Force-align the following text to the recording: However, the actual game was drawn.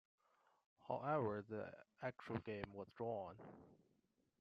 However, 0.87 1.45
the 1.47 1.71
actual 2.01 2.39
game 2.39 2.73
was 2.73 2.87
drawn. 2.97 3.35